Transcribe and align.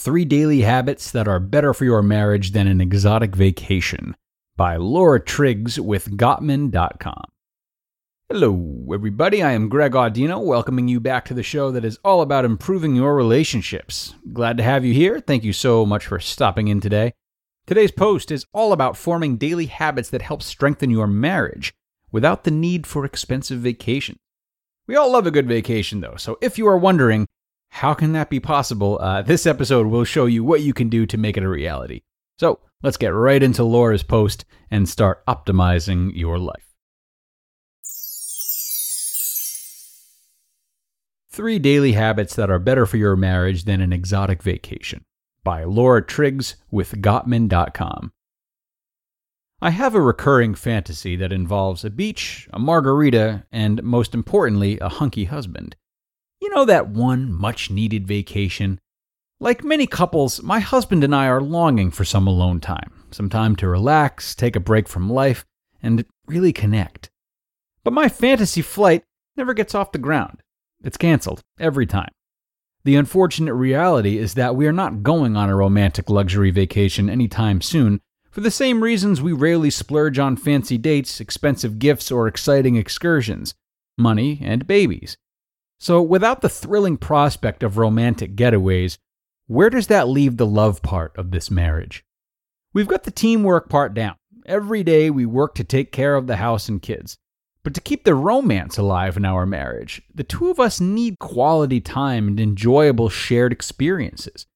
Three 0.00 0.24
Daily 0.24 0.60
Habits 0.60 1.10
That 1.10 1.26
Are 1.26 1.40
Better 1.40 1.74
for 1.74 1.84
Your 1.84 2.02
Marriage 2.02 2.52
Than 2.52 2.68
an 2.68 2.80
Exotic 2.80 3.34
Vacation 3.34 4.14
by 4.56 4.76
Laura 4.76 5.18
Triggs 5.18 5.80
with 5.80 6.16
Gottman.com. 6.16 7.24
Hello, 8.28 8.86
everybody. 8.94 9.42
I 9.42 9.50
am 9.50 9.68
Greg 9.68 9.94
Audino, 9.94 10.40
welcoming 10.40 10.86
you 10.86 11.00
back 11.00 11.24
to 11.24 11.34
the 11.34 11.42
show 11.42 11.72
that 11.72 11.84
is 11.84 11.98
all 12.04 12.22
about 12.22 12.44
improving 12.44 12.94
your 12.94 13.16
relationships. 13.16 14.14
Glad 14.32 14.56
to 14.58 14.62
have 14.62 14.84
you 14.84 14.94
here. 14.94 15.18
Thank 15.18 15.42
you 15.42 15.52
so 15.52 15.84
much 15.84 16.06
for 16.06 16.20
stopping 16.20 16.68
in 16.68 16.80
today. 16.80 17.12
Today's 17.66 17.90
post 17.90 18.30
is 18.30 18.46
all 18.52 18.72
about 18.72 18.96
forming 18.96 19.36
daily 19.36 19.66
habits 19.66 20.10
that 20.10 20.22
help 20.22 20.44
strengthen 20.44 20.90
your 20.90 21.08
marriage 21.08 21.74
without 22.12 22.44
the 22.44 22.52
need 22.52 22.86
for 22.86 23.04
expensive 23.04 23.58
vacations. 23.58 24.18
We 24.86 24.94
all 24.94 25.10
love 25.10 25.26
a 25.26 25.32
good 25.32 25.48
vacation, 25.48 26.02
though, 26.02 26.14
so 26.16 26.38
if 26.40 26.56
you 26.56 26.68
are 26.68 26.78
wondering, 26.78 27.26
how 27.70 27.94
can 27.94 28.12
that 28.12 28.30
be 28.30 28.40
possible? 28.40 28.98
Uh, 29.00 29.22
this 29.22 29.46
episode 29.46 29.86
will 29.86 30.04
show 30.04 30.26
you 30.26 30.42
what 30.42 30.62
you 30.62 30.72
can 30.72 30.88
do 30.88 31.06
to 31.06 31.16
make 31.16 31.36
it 31.36 31.42
a 31.42 31.48
reality. 31.48 32.02
So 32.38 32.60
let's 32.82 32.96
get 32.96 33.08
right 33.08 33.42
into 33.42 33.64
Laura's 33.64 34.02
post 34.02 34.44
and 34.70 34.88
start 34.88 35.24
optimizing 35.26 36.12
your 36.14 36.38
life. 36.38 36.64
Three 41.30 41.60
Daily 41.60 41.92
Habits 41.92 42.34
That 42.34 42.50
Are 42.50 42.58
Better 42.58 42.84
for 42.84 42.96
Your 42.96 43.14
Marriage 43.14 43.64
Than 43.64 43.80
an 43.80 43.92
Exotic 43.92 44.42
Vacation 44.42 45.04
by 45.44 45.62
Laura 45.62 46.04
Triggs 46.04 46.56
with 46.70 47.00
Gottman.com. 47.00 48.12
I 49.60 49.70
have 49.70 49.94
a 49.94 50.00
recurring 50.00 50.54
fantasy 50.54 51.16
that 51.16 51.32
involves 51.32 51.84
a 51.84 51.90
beach, 51.90 52.48
a 52.52 52.58
margarita, 52.58 53.44
and 53.50 53.82
most 53.82 54.14
importantly, 54.14 54.78
a 54.80 54.88
hunky 54.88 55.24
husband. 55.24 55.76
Know 56.58 56.64
that 56.64 56.88
one 56.88 57.32
much 57.32 57.70
needed 57.70 58.08
vacation? 58.08 58.80
Like 59.38 59.62
many 59.62 59.86
couples, 59.86 60.42
my 60.42 60.58
husband 60.58 61.04
and 61.04 61.14
I 61.14 61.28
are 61.28 61.40
longing 61.40 61.92
for 61.92 62.04
some 62.04 62.26
alone 62.26 62.58
time, 62.58 63.04
some 63.12 63.28
time 63.28 63.54
to 63.56 63.68
relax, 63.68 64.34
take 64.34 64.56
a 64.56 64.60
break 64.60 64.88
from 64.88 65.08
life, 65.08 65.44
and 65.80 66.04
really 66.26 66.52
connect. 66.52 67.10
But 67.84 67.92
my 67.92 68.08
fantasy 68.08 68.60
flight 68.60 69.04
never 69.36 69.54
gets 69.54 69.72
off 69.72 69.92
the 69.92 69.98
ground. 69.98 70.42
It's 70.82 70.96
canceled 70.96 71.42
every 71.60 71.86
time. 71.86 72.10
The 72.82 72.96
unfortunate 72.96 73.54
reality 73.54 74.18
is 74.18 74.34
that 74.34 74.56
we 74.56 74.66
are 74.66 74.72
not 74.72 75.04
going 75.04 75.36
on 75.36 75.48
a 75.48 75.54
romantic 75.54 76.10
luxury 76.10 76.50
vacation 76.50 77.08
anytime 77.08 77.60
soon 77.60 78.00
for 78.32 78.40
the 78.40 78.50
same 78.50 78.82
reasons 78.82 79.22
we 79.22 79.32
rarely 79.32 79.70
splurge 79.70 80.18
on 80.18 80.36
fancy 80.36 80.76
dates, 80.76 81.20
expensive 81.20 81.78
gifts, 81.78 82.10
or 82.10 82.26
exciting 82.26 82.74
excursions 82.74 83.54
money 83.96 84.40
and 84.42 84.66
babies. 84.66 85.16
So, 85.78 86.02
without 86.02 86.40
the 86.40 86.48
thrilling 86.48 86.96
prospect 86.96 87.62
of 87.62 87.78
romantic 87.78 88.34
getaways, 88.34 88.98
where 89.46 89.70
does 89.70 89.86
that 89.86 90.08
leave 90.08 90.36
the 90.36 90.46
love 90.46 90.82
part 90.82 91.16
of 91.16 91.30
this 91.30 91.50
marriage? 91.50 92.04
We've 92.74 92.88
got 92.88 93.04
the 93.04 93.10
teamwork 93.10 93.68
part 93.68 93.94
down. 93.94 94.16
Every 94.44 94.82
day 94.82 95.08
we 95.08 95.24
work 95.24 95.54
to 95.54 95.64
take 95.64 95.92
care 95.92 96.16
of 96.16 96.26
the 96.26 96.36
house 96.36 96.68
and 96.68 96.82
kids. 96.82 97.16
But 97.62 97.74
to 97.74 97.80
keep 97.80 98.04
the 98.04 98.14
romance 98.14 98.78
alive 98.78 99.16
in 99.16 99.24
our 99.24 99.46
marriage, 99.46 100.02
the 100.14 100.24
two 100.24 100.50
of 100.50 100.58
us 100.58 100.80
need 100.80 101.18
quality 101.18 101.80
time 101.80 102.28
and 102.28 102.40
enjoyable 102.40 103.08
shared 103.08 103.52
experiences. 103.52 104.46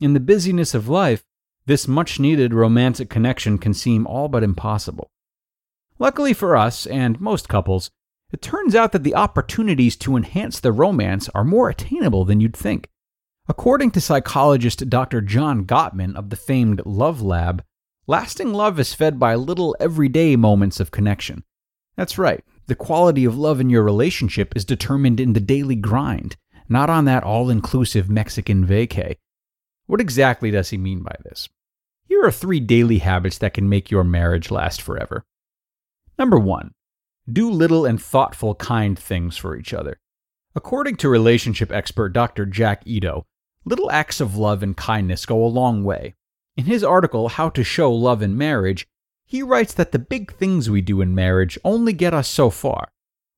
In 0.00 0.14
the 0.14 0.20
busyness 0.20 0.74
of 0.74 0.88
life, 0.88 1.24
this 1.66 1.88
much 1.88 2.20
needed 2.20 2.54
romantic 2.54 3.08
connection 3.08 3.58
can 3.58 3.74
seem 3.74 4.06
all 4.06 4.28
but 4.28 4.42
impossible. 4.42 5.10
Luckily 5.98 6.32
for 6.32 6.56
us, 6.56 6.86
and 6.86 7.20
most 7.20 7.48
couples, 7.48 7.90
it 8.32 8.42
turns 8.42 8.74
out 8.74 8.92
that 8.92 9.04
the 9.04 9.14
opportunities 9.14 9.96
to 9.96 10.16
enhance 10.16 10.60
the 10.60 10.72
romance 10.72 11.28
are 11.34 11.44
more 11.44 11.68
attainable 11.68 12.24
than 12.24 12.40
you'd 12.40 12.56
think. 12.56 12.88
According 13.48 13.92
to 13.92 14.00
psychologist 14.00 14.88
Dr. 14.88 15.20
John 15.20 15.64
Gottman 15.64 16.16
of 16.16 16.30
the 16.30 16.36
famed 16.36 16.82
Love 16.84 17.22
Lab, 17.22 17.62
lasting 18.06 18.52
love 18.52 18.80
is 18.80 18.94
fed 18.94 19.20
by 19.20 19.36
little 19.36 19.76
everyday 19.78 20.34
moments 20.34 20.80
of 20.80 20.90
connection. 20.90 21.44
That's 21.96 22.18
right, 22.18 22.44
the 22.66 22.74
quality 22.74 23.24
of 23.24 23.38
love 23.38 23.60
in 23.60 23.70
your 23.70 23.82
relationship 23.82 24.54
is 24.56 24.64
determined 24.64 25.20
in 25.20 25.32
the 25.32 25.40
daily 25.40 25.76
grind, 25.76 26.36
not 26.68 26.90
on 26.90 27.04
that 27.04 27.22
all 27.22 27.48
inclusive 27.48 28.10
Mexican 28.10 28.66
vacay. 28.66 29.16
What 29.86 30.00
exactly 30.00 30.50
does 30.50 30.70
he 30.70 30.76
mean 30.76 31.02
by 31.02 31.14
this? 31.24 31.48
Here 32.08 32.24
are 32.24 32.32
three 32.32 32.60
daily 32.60 32.98
habits 32.98 33.38
that 33.38 33.54
can 33.54 33.68
make 33.68 33.90
your 33.90 34.04
marriage 34.04 34.50
last 34.50 34.82
forever. 34.82 35.24
Number 36.18 36.38
one, 36.38 36.72
do 37.30 37.50
little 37.50 37.84
and 37.84 38.00
thoughtful, 38.00 38.54
kind 38.54 38.98
things 38.98 39.36
for 39.36 39.56
each 39.56 39.74
other. 39.74 39.98
According 40.54 40.96
to 40.96 41.08
relationship 41.08 41.70
expert 41.70 42.10
Dr. 42.10 42.46
Jack 42.46 42.82
Ito, 42.86 43.26
little 43.64 43.90
acts 43.90 44.20
of 44.20 44.36
love 44.36 44.62
and 44.62 44.76
kindness 44.76 45.26
go 45.26 45.44
a 45.44 45.46
long 45.46 45.84
way. 45.84 46.14
In 46.56 46.64
his 46.64 46.82
article, 46.82 47.28
How 47.28 47.50
to 47.50 47.62
Show 47.62 47.92
Love 47.92 48.22
in 48.22 48.38
Marriage, 48.38 48.86
he 49.26 49.42
writes 49.42 49.74
that 49.74 49.92
the 49.92 49.98
big 49.98 50.32
things 50.34 50.70
we 50.70 50.80
do 50.80 51.00
in 51.00 51.14
marriage 51.14 51.58
only 51.64 51.92
get 51.92 52.14
us 52.14 52.28
so 52.28 52.48
far. 52.48 52.88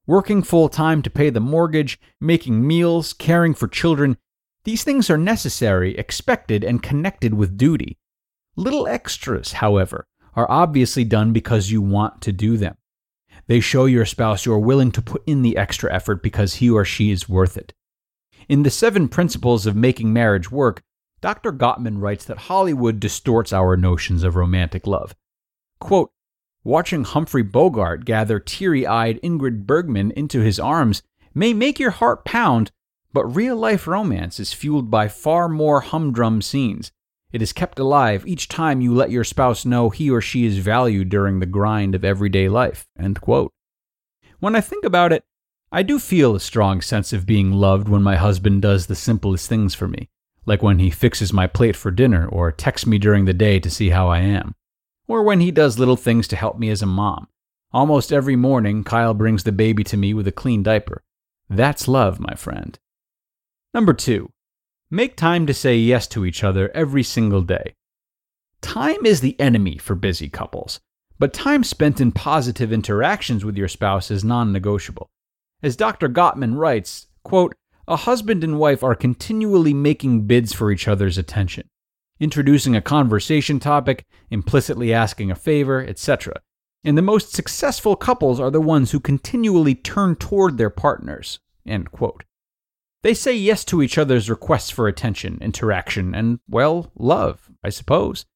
Working 0.06 0.42
full 0.42 0.68
time 0.68 1.02
to 1.02 1.10
pay 1.10 1.28
the 1.28 1.40
mortgage, 1.40 2.00
making 2.20 2.66
meals, 2.66 3.12
caring 3.12 3.52
for 3.52 3.68
children, 3.68 4.16
these 4.64 4.84
things 4.84 5.10
are 5.10 5.18
necessary, 5.18 5.96
expected, 5.98 6.62
and 6.62 6.82
connected 6.82 7.34
with 7.34 7.58
duty. 7.58 7.98
Little 8.56 8.86
extras, 8.86 9.52
however, 9.52 10.06
are 10.34 10.50
obviously 10.50 11.04
done 11.04 11.32
because 11.32 11.70
you 11.70 11.82
want 11.82 12.22
to 12.22 12.32
do 12.32 12.56
them. 12.56 12.76
They 13.46 13.60
show 13.60 13.86
your 13.86 14.04
spouse 14.04 14.44
you 14.44 14.52
are 14.52 14.58
willing 14.58 14.90
to 14.92 15.02
put 15.02 15.22
in 15.26 15.42
the 15.42 15.56
extra 15.56 15.92
effort 15.92 16.22
because 16.22 16.56
he 16.56 16.68
or 16.68 16.84
she 16.84 17.10
is 17.10 17.28
worth 17.28 17.56
it. 17.56 17.72
In 18.48 18.62
The 18.62 18.70
Seven 18.70 19.08
Principles 19.08 19.66
of 19.66 19.76
Making 19.76 20.12
Marriage 20.12 20.50
Work, 20.50 20.82
Dr. 21.20 21.52
Gottman 21.52 22.00
writes 22.00 22.24
that 22.24 22.38
Hollywood 22.38 23.00
distorts 23.00 23.52
our 23.52 23.76
notions 23.76 24.22
of 24.22 24.36
romantic 24.36 24.86
love. 24.86 25.14
Quote, 25.80 26.10
Watching 26.64 27.04
Humphrey 27.04 27.42
Bogart 27.42 28.04
gather 28.04 28.38
teary 28.38 28.86
eyed 28.86 29.20
Ingrid 29.22 29.66
Bergman 29.66 30.10
into 30.12 30.40
his 30.40 30.58
arms 30.58 31.02
may 31.34 31.54
make 31.54 31.78
your 31.78 31.92
heart 31.92 32.24
pound, 32.24 32.70
but 33.12 33.24
real 33.26 33.56
life 33.56 33.86
romance 33.86 34.38
is 34.38 34.52
fueled 34.52 34.90
by 34.90 35.08
far 35.08 35.48
more 35.48 35.80
humdrum 35.80 36.42
scenes. 36.42 36.92
It 37.30 37.42
is 37.42 37.52
kept 37.52 37.78
alive 37.78 38.26
each 38.26 38.48
time 38.48 38.80
you 38.80 38.94
let 38.94 39.10
your 39.10 39.24
spouse 39.24 39.66
know 39.66 39.90
he 39.90 40.10
or 40.10 40.20
she 40.20 40.46
is 40.46 40.58
valued 40.58 41.10
during 41.10 41.40
the 41.40 41.46
grind 41.46 41.94
of 41.94 42.04
everyday 42.04 42.48
life. 42.48 42.86
When 44.40 44.56
I 44.56 44.60
think 44.60 44.84
about 44.84 45.12
it, 45.12 45.24
I 45.70 45.82
do 45.82 45.98
feel 45.98 46.34
a 46.34 46.40
strong 46.40 46.80
sense 46.80 47.12
of 47.12 47.26
being 47.26 47.52
loved 47.52 47.88
when 47.88 48.02
my 48.02 48.16
husband 48.16 48.62
does 48.62 48.86
the 48.86 48.94
simplest 48.94 49.46
things 49.48 49.74
for 49.74 49.86
me, 49.86 50.08
like 50.46 50.62
when 50.62 50.78
he 50.78 50.88
fixes 50.88 51.30
my 51.30 51.46
plate 51.46 51.76
for 51.76 51.90
dinner 51.90 52.26
or 52.26 52.50
texts 52.50 52.86
me 52.86 52.98
during 52.98 53.26
the 53.26 53.34
day 53.34 53.60
to 53.60 53.68
see 53.70 53.90
how 53.90 54.08
I 54.08 54.20
am, 54.20 54.54
or 55.06 55.22
when 55.22 55.40
he 55.40 55.50
does 55.50 55.78
little 55.78 55.96
things 55.96 56.26
to 56.28 56.36
help 56.36 56.58
me 56.58 56.70
as 56.70 56.80
a 56.80 56.86
mom. 56.86 57.28
Almost 57.70 58.14
every 58.14 58.36
morning, 58.36 58.82
Kyle 58.82 59.12
brings 59.12 59.44
the 59.44 59.52
baby 59.52 59.84
to 59.84 59.98
me 59.98 60.14
with 60.14 60.26
a 60.26 60.32
clean 60.32 60.62
diaper. 60.62 61.02
That's 61.50 61.86
love, 61.86 62.18
my 62.18 62.34
friend. 62.34 62.78
Number 63.74 63.92
two, 63.92 64.32
Make 64.90 65.16
time 65.16 65.46
to 65.46 65.52
say 65.52 65.76
yes 65.76 66.06
to 66.08 66.24
each 66.24 66.42
other 66.42 66.70
every 66.74 67.02
single 67.02 67.42
day. 67.42 67.74
Time 68.62 69.04
is 69.04 69.20
the 69.20 69.38
enemy 69.38 69.76
for 69.76 69.94
busy 69.94 70.30
couples, 70.30 70.80
but 71.18 71.34
time 71.34 71.62
spent 71.62 72.00
in 72.00 72.10
positive 72.10 72.72
interactions 72.72 73.44
with 73.44 73.58
your 73.58 73.68
spouse 73.68 74.10
is 74.10 74.24
non 74.24 74.50
negotiable. 74.50 75.10
As 75.62 75.76
Dr. 75.76 76.08
Gottman 76.08 76.56
writes, 76.56 77.08
quote, 77.22 77.54
a 77.86 77.96
husband 77.96 78.42
and 78.42 78.58
wife 78.58 78.82
are 78.82 78.94
continually 78.94 79.74
making 79.74 80.26
bids 80.26 80.54
for 80.54 80.70
each 80.70 80.88
other's 80.88 81.18
attention, 81.18 81.68
introducing 82.18 82.74
a 82.74 82.80
conversation 82.80 83.60
topic, 83.60 84.06
implicitly 84.30 84.94
asking 84.94 85.30
a 85.30 85.34
favor, 85.34 85.84
etc. 85.84 86.40
And 86.82 86.96
the 86.96 87.02
most 87.02 87.34
successful 87.34 87.94
couples 87.94 88.40
are 88.40 88.50
the 88.50 88.60
ones 88.60 88.92
who 88.92 89.00
continually 89.00 89.74
turn 89.74 90.16
toward 90.16 90.56
their 90.56 90.70
partners. 90.70 91.40
End 91.66 91.92
quote. 91.92 92.24
They 93.02 93.14
say 93.14 93.34
yes 93.34 93.64
to 93.66 93.80
each 93.80 93.96
other's 93.96 94.28
requests 94.28 94.70
for 94.70 94.88
attention, 94.88 95.38
interaction, 95.40 96.14
and, 96.14 96.40
well, 96.48 96.90
love, 96.96 97.50
I 97.62 97.68
suppose. 97.68 98.26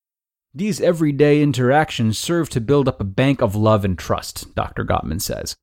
These 0.55 0.81
everyday 0.81 1.43
interactions 1.43 2.19
serve 2.19 2.51
to 2.51 2.61
build 2.61 2.87
up 2.87 3.01
a 3.01 3.05
bank 3.05 3.41
of 3.41 3.57
love 3.57 3.85
and 3.85 3.99
trust, 3.99 4.55
Dr. 4.55 4.85
Gottman 4.85 5.21
says. 5.21 5.57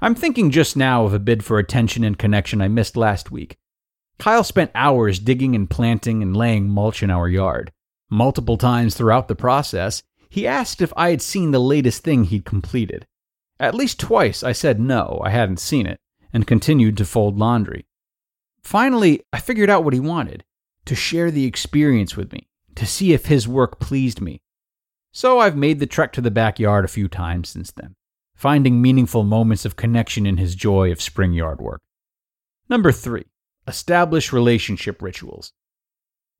I'm 0.00 0.14
thinking 0.14 0.50
just 0.50 0.76
now 0.76 1.04
of 1.04 1.12
a 1.12 1.18
bid 1.18 1.44
for 1.44 1.58
attention 1.58 2.04
and 2.04 2.18
connection 2.18 2.60
I 2.60 2.68
missed 2.68 2.96
last 2.96 3.30
week. 3.30 3.56
Kyle 4.18 4.44
spent 4.44 4.70
hours 4.74 5.18
digging 5.18 5.54
and 5.54 5.68
planting 5.68 6.22
and 6.22 6.36
laying 6.36 6.68
mulch 6.68 7.02
in 7.02 7.10
our 7.10 7.28
yard. 7.28 7.72
Multiple 8.10 8.56
times 8.56 8.94
throughout 8.94 9.28
the 9.28 9.36
process, 9.36 10.02
he 10.30 10.46
asked 10.46 10.80
if 10.80 10.92
I 10.96 11.10
had 11.10 11.22
seen 11.22 11.50
the 11.50 11.60
latest 11.60 12.02
thing 12.02 12.24
he'd 12.24 12.44
completed. 12.44 13.06
At 13.60 13.74
least 13.74 14.00
twice 14.00 14.42
I 14.42 14.52
said 14.52 14.80
no, 14.80 15.20
I 15.24 15.30
hadn't 15.30 15.60
seen 15.60 15.86
it, 15.86 16.00
and 16.32 16.46
continued 16.46 16.96
to 16.96 17.04
fold 17.04 17.38
laundry. 17.38 17.86
Finally, 18.62 19.22
I 19.32 19.40
figured 19.40 19.70
out 19.70 19.84
what 19.84 19.94
he 19.94 20.00
wanted 20.00 20.44
to 20.84 20.94
share 20.94 21.30
the 21.30 21.44
experience 21.44 22.16
with 22.16 22.32
me, 22.32 22.48
to 22.74 22.86
see 22.86 23.12
if 23.12 23.26
his 23.26 23.46
work 23.46 23.78
pleased 23.78 24.20
me. 24.20 24.40
So 25.12 25.38
I've 25.38 25.56
made 25.56 25.80
the 25.80 25.86
trek 25.86 26.12
to 26.14 26.20
the 26.20 26.30
backyard 26.30 26.84
a 26.84 26.88
few 26.88 27.08
times 27.08 27.50
since 27.50 27.72
then 27.72 27.94
finding 28.38 28.80
meaningful 28.80 29.24
moments 29.24 29.64
of 29.64 29.74
connection 29.74 30.24
in 30.24 30.36
his 30.36 30.54
joy 30.54 30.92
of 30.92 31.02
spring 31.02 31.32
yard 31.32 31.60
work. 31.60 31.80
Number 32.68 32.92
three, 32.92 33.24
establish 33.66 34.32
relationship 34.32 35.02
rituals. 35.02 35.52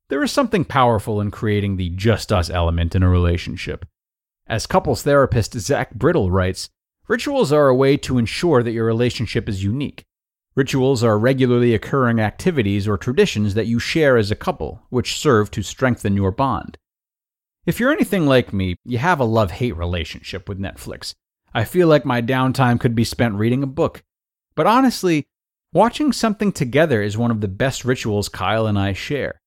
There 0.07 0.23
is 0.23 0.31
something 0.31 0.63
powerful 0.63 1.19
in 1.19 1.29
creating 1.29 1.75
the 1.75 1.89
just 1.89 2.31
us 2.31 2.49
element 2.49 2.95
in 2.95 3.03
a 3.03 3.09
relationship. 3.09 3.85
As 4.47 4.65
couples 4.65 5.03
therapist 5.03 5.59
Zach 5.59 5.93
Brittle 5.93 6.31
writes, 6.31 6.69
rituals 7.09 7.51
are 7.51 7.67
a 7.67 7.75
way 7.75 7.97
to 7.97 8.17
ensure 8.17 8.63
that 8.63 8.71
your 8.71 8.85
relationship 8.85 9.49
is 9.49 9.61
unique. 9.61 10.05
Rituals 10.59 11.05
are 11.05 11.17
regularly 11.17 11.73
occurring 11.73 12.19
activities 12.19 12.85
or 12.85 12.97
traditions 12.97 13.53
that 13.53 13.67
you 13.67 13.79
share 13.79 14.17
as 14.17 14.29
a 14.29 14.35
couple, 14.35 14.81
which 14.89 15.17
serve 15.17 15.49
to 15.51 15.63
strengthen 15.63 16.17
your 16.17 16.31
bond. 16.31 16.77
If 17.65 17.79
you're 17.79 17.93
anything 17.93 18.25
like 18.25 18.51
me, 18.51 18.75
you 18.83 18.97
have 18.97 19.21
a 19.21 19.23
love 19.23 19.51
hate 19.51 19.77
relationship 19.77 20.49
with 20.49 20.59
Netflix. 20.59 21.15
I 21.53 21.63
feel 21.63 21.87
like 21.87 22.03
my 22.03 22.21
downtime 22.21 22.77
could 22.77 22.93
be 22.93 23.05
spent 23.05 23.35
reading 23.35 23.63
a 23.63 23.67
book. 23.67 24.03
But 24.53 24.67
honestly, 24.67 25.29
watching 25.71 26.11
something 26.11 26.51
together 26.51 27.01
is 27.01 27.17
one 27.17 27.31
of 27.31 27.39
the 27.39 27.47
best 27.47 27.85
rituals 27.85 28.27
Kyle 28.27 28.67
and 28.67 28.77
I 28.77 28.91
share. 28.91 29.39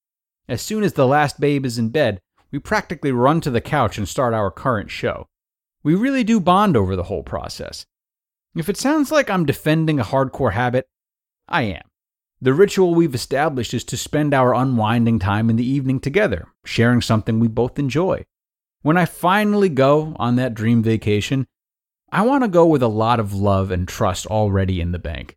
As 0.49 0.62
soon 0.62 0.82
as 0.82 0.94
the 0.94 1.06
last 1.06 1.38
babe 1.38 1.67
is 1.67 1.76
in 1.76 1.91
bed, 1.91 2.23
we 2.50 2.58
practically 2.58 3.12
run 3.12 3.43
to 3.43 3.50
the 3.50 3.61
couch 3.61 3.99
and 3.99 4.08
start 4.08 4.32
our 4.32 4.50
current 4.50 4.91
show. 4.91 5.26
We 5.82 5.94
really 5.94 6.25
do 6.25 6.41
bond 6.41 6.75
over 6.75 6.97
the 6.97 7.03
whole 7.03 7.23
process. 7.23 7.85
If 8.56 8.70
it 8.70 8.79
sounds 8.79 9.12
like 9.12 9.29
I'm 9.29 9.44
defending 9.44 10.00
a 10.00 10.05
hardcore 10.05 10.53
habit, 10.53 10.87
I 11.52 11.62
am. 11.62 11.82
The 12.40 12.54
ritual 12.54 12.94
we've 12.94 13.14
established 13.14 13.72
is 13.75 13.84
to 13.84 13.96
spend 13.96 14.34
our 14.34 14.54
unwinding 14.54 15.20
time 15.20 15.49
in 15.49 15.56
the 15.56 15.69
evening 15.69 16.00
together, 16.00 16.49
sharing 16.64 17.00
something 17.00 17.38
we 17.38 17.46
both 17.46 17.78
enjoy. 17.78 18.25
When 18.81 18.96
I 18.96 19.04
finally 19.04 19.69
go 19.69 20.16
on 20.19 20.34
that 20.37 20.54
dream 20.54 20.82
vacation, 20.82 21.46
I 22.10 22.22
want 22.22 22.43
to 22.43 22.49
go 22.49 22.66
with 22.66 22.82
a 22.82 22.88
lot 22.88 23.20
of 23.20 23.32
love 23.32 23.70
and 23.70 23.87
trust 23.87 24.26
already 24.26 24.81
in 24.81 24.90
the 24.90 24.99
bank. 24.99 25.37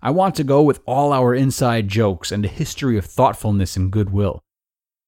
I 0.00 0.10
want 0.10 0.34
to 0.36 0.44
go 0.44 0.62
with 0.62 0.80
all 0.86 1.12
our 1.12 1.34
inside 1.34 1.88
jokes 1.88 2.32
and 2.32 2.44
a 2.44 2.48
history 2.48 2.96
of 2.96 3.04
thoughtfulness 3.04 3.76
and 3.76 3.90
goodwill. 3.90 4.42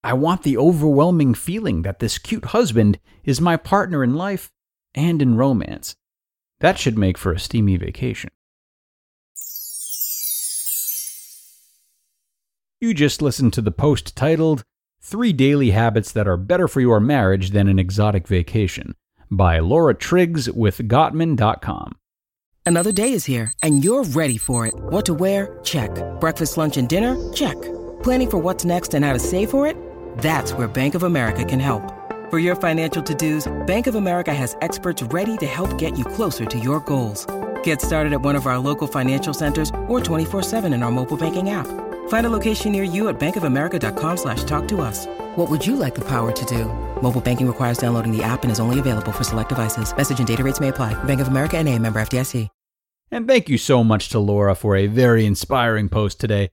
I 0.05 0.13
want 0.13 0.43
the 0.43 0.59
overwhelming 0.59 1.35
feeling 1.35 1.83
that 1.83 1.99
this 1.99 2.19
cute 2.19 2.47
husband 2.47 2.99
is 3.25 3.41
my 3.41 3.57
partner 3.57 4.05
in 4.05 4.15
life 4.15 4.51
and 4.95 5.23
in 5.23 5.37
romance. 5.37 5.97
That 6.61 6.79
should 6.79 6.99
make 6.99 7.17
for 7.17 7.33
a 7.33 7.39
steamy 7.39 7.77
vacation. 7.77 8.31
You 12.81 12.95
just 12.95 13.21
listened 13.21 13.53
to 13.55 13.61
the 13.61 13.73
post 13.73 14.15
titled 14.15 14.63
Three 15.01 15.33
Daily 15.33 15.73
Habits 15.73 16.13
That 16.13 16.29
Are 16.29 16.37
Better 16.37 16.69
for 16.69 16.81
Your 16.81 17.01
Marriage 17.01 17.51
Than 17.51 17.67
an 17.67 17.77
Exotic 17.77 18.29
Vacation 18.29 18.95
by 19.29 19.59
Laura 19.59 19.95
Triggs 19.95 20.49
with 20.49 20.79
Gottman.com. 20.87 21.97
Another 22.65 22.93
day 22.93 23.13
is 23.15 23.25
here, 23.25 23.53
and 23.65 23.83
you're 23.83 24.05
ready 24.05 24.39
for 24.39 24.65
it. 24.65 24.75
What 24.77 25.05
to 25.07 25.15
wear? 25.15 25.59
Check. 25.65 25.91
Breakfast, 26.21 26.57
lunch, 26.57 26.77
and 26.77 26.89
dinner? 26.89 27.17
Check. 27.33 27.61
Planning 28.05 28.31
for 28.31 28.39
what's 28.39 28.65
next 28.65 28.95
and 28.95 29.05
how 29.05 29.13
to 29.13 29.19
save 29.19 29.51
for 29.51 29.67
it? 29.67 29.77
That's 30.19 30.53
where 30.53 30.69
Bank 30.69 30.95
of 30.95 31.03
America 31.03 31.45
can 31.45 31.59
help. 31.59 31.83
For 32.31 32.39
your 32.39 32.55
financial 32.55 33.03
to 33.03 33.13
dos, 33.13 33.51
Bank 33.67 33.89
of 33.89 33.97
America 33.97 34.33
has 34.33 34.57
experts 34.61 35.03
ready 35.03 35.37
to 35.39 35.47
help 35.47 35.77
get 35.79 35.99
you 35.99 36.05
closer 36.05 36.45
to 36.45 36.59
your 36.61 36.79
goals. 36.79 37.27
Get 37.65 37.83
started 37.83 38.13
at 38.13 38.21
one 38.21 38.37
of 38.37 38.47
our 38.47 38.61
local 38.61 38.87
financial 38.87 39.35
centers 39.35 39.71
or 39.89 39.99
24-7 39.99 40.73
in 40.73 40.85
our 40.85 40.93
mobile 40.93 41.17
banking 41.17 41.51
app. 41.51 41.67
Find 42.09 42.27
a 42.27 42.31
location 42.31 42.73
near 42.73 42.83
you 42.83 43.09
at 43.09 43.19
bankofamerica.com 43.19 44.17
slash 44.19 44.45
talk 44.45 44.69
to 44.69 44.83
us. 44.83 45.07
What 45.37 45.49
would 45.49 45.67
you 45.67 45.77
like 45.77 45.95
the 45.95 46.05
power 46.05 46.33
to 46.33 46.45
do? 46.45 46.67
Mobile 47.01 47.23
banking 47.23 47.47
requires 47.47 47.79
downloading 47.79 48.15
the 48.15 48.23
app 48.23 48.43
and 48.43 48.53
is 48.53 48.61
only 48.61 48.79
available 48.79 49.13
for 49.13 49.25
select 49.25 49.49
devices. 49.49 49.97
Message 49.97 50.19
and 50.19 50.29
data 50.29 50.45
rates 50.45 50.61
may 50.61 50.69
apply. 50.69 50.93
Bank 51.05 51.23
of 51.23 51.29
America 51.29 51.57
and 51.57 51.67
a 51.67 51.79
member 51.79 51.99
FDIC. 52.01 52.51
And 53.11 53.27
thank 53.27 53.49
you 53.49 53.57
so 53.57 53.83
much 53.83 54.11
to 54.11 54.19
Laura 54.19 54.55
for 54.55 54.77
a 54.77 54.87
very 54.87 55.25
inspiring 55.25 55.89
post 55.89 56.21
today. 56.21 56.51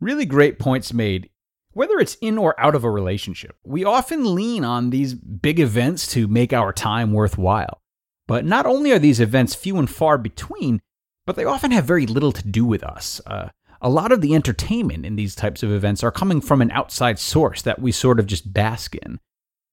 Really 0.00 0.26
great 0.26 0.58
points 0.58 0.92
made. 0.92 1.30
Whether 1.72 2.00
it's 2.00 2.16
in 2.20 2.38
or 2.38 2.58
out 2.60 2.74
of 2.74 2.82
a 2.82 2.90
relationship, 2.90 3.56
we 3.64 3.84
often 3.84 4.34
lean 4.34 4.64
on 4.64 4.90
these 4.90 5.14
big 5.14 5.60
events 5.60 6.08
to 6.08 6.26
make 6.26 6.52
our 6.52 6.72
time 6.72 7.12
worthwhile. 7.12 7.80
But 8.26 8.44
not 8.44 8.66
only 8.66 8.90
are 8.90 8.98
these 8.98 9.20
events 9.20 9.54
few 9.54 9.78
and 9.78 9.88
far 9.88 10.18
between, 10.18 10.82
but 11.24 11.36
they 11.36 11.44
often 11.44 11.70
have 11.70 11.84
very 11.84 12.06
little 12.06 12.32
to 12.32 12.46
do 12.46 12.64
with 12.64 12.82
us. 12.82 13.20
Uh, 13.24 13.50
a 13.82 13.90
lot 13.90 14.12
of 14.12 14.20
the 14.20 14.34
entertainment 14.34 15.04
in 15.04 15.16
these 15.16 15.34
types 15.34 15.64
of 15.64 15.72
events 15.72 16.04
are 16.04 16.12
coming 16.12 16.40
from 16.40 16.62
an 16.62 16.70
outside 16.70 17.18
source 17.18 17.62
that 17.62 17.80
we 17.80 17.90
sort 17.90 18.20
of 18.20 18.26
just 18.26 18.52
bask 18.52 18.94
in. 18.94 19.18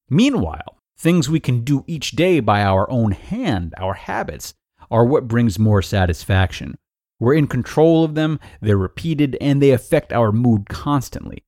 Meanwhile, 0.10 0.80
things 0.98 1.30
we 1.30 1.40
can 1.40 1.64
do 1.64 1.86
each 1.86 2.12
day 2.12 2.40
by 2.40 2.64
our 2.64 2.90
own 2.90 3.12
hand, 3.12 3.76
our 3.78 3.94
habits, 3.94 4.56
are 4.90 5.06
what 5.06 5.28
brings 5.28 5.60
more 5.60 5.84
satisfaction. 5.84 6.76
We're 7.20 7.36
in 7.36 7.46
control 7.46 8.04
of 8.04 8.16
them, 8.16 8.40
they're 8.62 8.78
repeated, 8.78 9.38
and 9.40 9.62
they 9.62 9.72
affect 9.72 10.12
our 10.12 10.32
mood 10.32 10.68
constantly. 10.70 11.44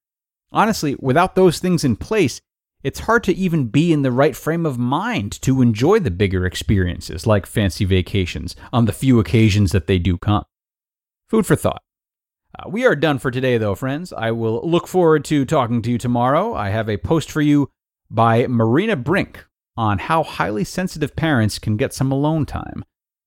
Honestly, 0.52 0.96
without 1.00 1.34
those 1.34 1.58
things 1.58 1.84
in 1.84 1.96
place, 1.96 2.42
it's 2.84 3.02
hard 3.02 3.24
to 3.24 3.36
even 3.36 3.68
be 3.68 3.92
in 3.92 4.04
the 4.04 4.12
right 4.12 4.36
frame 4.36 4.68
of 4.68 4.78
mind 4.78 5.42
to 5.42 5.62
enjoy 5.62 6.00
the 6.00 6.12
bigger 6.12 6.46
experiences 6.46 7.26
like 7.26 7.46
fancy 7.48 7.86
vacations 7.86 8.56
on 8.72 8.86
the 8.86 8.94
few 8.94 9.20
occasions 9.20 9.72
that 9.72 9.88
they 9.88 9.98
do 9.98 10.18
come. 10.18 10.44
Food 11.28 11.48
for 11.48 11.56
thought. 11.56 11.82
We 12.70 12.86
are 12.86 12.96
done 12.96 13.20
for 13.20 13.32
today, 13.32 13.58
though, 13.58 13.76
friends. 13.76 14.14
I 14.14 14.32
will 14.32 14.62
look 14.68 14.88
forward 14.88 15.26
to 15.26 15.46
talking 15.46 15.82
to 15.82 15.92
you 15.92 15.98
tomorrow. 15.98 16.54
I 16.54 16.70
have 16.70 16.90
a 16.90 16.98
post 16.98 17.32
for 17.32 17.42
you 17.42 17.70
by 18.10 18.46
Marina 18.48 18.96
Brink 18.96 19.46
on 19.78 19.98
how 19.98 20.24
highly 20.24 20.64
sensitive 20.64 21.16
parents 21.16 21.58
can 21.60 21.78
get 21.78 21.94
some 21.94 22.12
alone 22.12 22.46
time, 22.46 22.84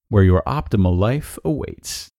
where 0.09 0.23
your 0.23 0.43
optimal 0.47 0.97
life 0.97 1.37
awaits. 1.43 2.09